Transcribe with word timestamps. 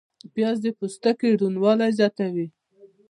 پیاز 0.33 0.57
د 0.63 0.67
پوستکي 0.77 1.29
روڼوالی 1.41 1.89
زیاتوي 1.99 2.47